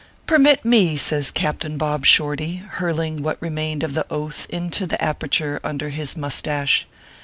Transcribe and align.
"Permit 0.25 0.65
me" 0.65 0.97
says 0.97 1.29
Captain 1.29 1.77
Bob 1.77 2.07
Shorty, 2.07 2.55
hurling 2.55 3.21
what 3.21 3.39
remained 3.39 3.83
of 3.83 3.93
the 3.93 4.03
Oath 4.09 4.47
into 4.49 4.87
the 4.87 4.99
aperture 4.99 5.59
under 5.63 5.89
his 5.89 6.17
moustache. 6.17 6.87